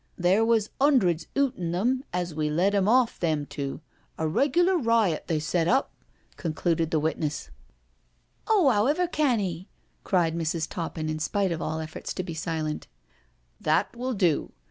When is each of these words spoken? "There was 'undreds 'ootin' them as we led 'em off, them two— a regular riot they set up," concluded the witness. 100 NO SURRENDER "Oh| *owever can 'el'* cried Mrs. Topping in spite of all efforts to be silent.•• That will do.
"There 0.27 0.43
was 0.43 0.71
'undreds 0.81 1.27
'ootin' 1.37 1.73
them 1.73 2.03
as 2.11 2.33
we 2.33 2.49
led 2.49 2.73
'em 2.73 2.87
off, 2.87 3.19
them 3.19 3.45
two— 3.45 3.81
a 4.17 4.27
regular 4.27 4.75
riot 4.75 5.25
they 5.27 5.37
set 5.39 5.67
up," 5.67 5.91
concluded 6.37 6.89
the 6.89 6.99
witness. 6.99 7.51
100 8.47 8.63
NO 8.63 8.65
SURRENDER 8.65 8.79
"Oh| 8.79 8.83
*owever 9.05 9.11
can 9.11 9.39
'el'* 9.39 9.65
cried 10.03 10.35
Mrs. 10.35 10.67
Topping 10.67 11.07
in 11.07 11.19
spite 11.19 11.51
of 11.51 11.61
all 11.61 11.77
efforts 11.79 12.15
to 12.15 12.23
be 12.23 12.33
silent.•• 12.33 12.87
That 13.63 13.95
will 13.95 14.15
do. 14.15 14.51